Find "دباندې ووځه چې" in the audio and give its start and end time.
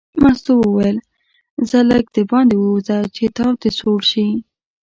2.15-3.25